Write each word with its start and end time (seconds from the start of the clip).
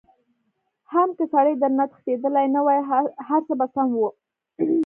حم 0.91 1.09
که 1.17 1.25
سړی 1.33 1.53
درنه 1.61 1.85
تښتېدلی 1.91 2.47
نه 2.55 2.61
وای 2.65 2.79
هرڅه 3.27 3.53
به 3.59 3.67
سم 3.73 3.87
وو. 3.97 4.09